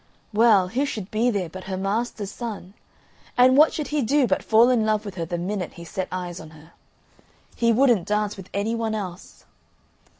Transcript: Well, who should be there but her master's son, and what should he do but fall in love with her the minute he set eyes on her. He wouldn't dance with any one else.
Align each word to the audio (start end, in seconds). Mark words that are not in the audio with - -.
Well, 0.33 0.69
who 0.69 0.83
should 0.83 1.11
be 1.11 1.29
there 1.29 1.47
but 1.47 1.65
her 1.65 1.77
master's 1.77 2.31
son, 2.31 2.73
and 3.37 3.55
what 3.55 3.71
should 3.71 3.89
he 3.89 4.01
do 4.01 4.25
but 4.25 4.41
fall 4.41 4.71
in 4.71 4.83
love 4.83 5.05
with 5.05 5.13
her 5.13 5.25
the 5.25 5.37
minute 5.37 5.73
he 5.73 5.83
set 5.85 6.07
eyes 6.11 6.39
on 6.39 6.49
her. 6.57 6.71
He 7.55 7.71
wouldn't 7.71 8.07
dance 8.07 8.35
with 8.35 8.49
any 8.51 8.73
one 8.73 8.95
else. 8.95 9.45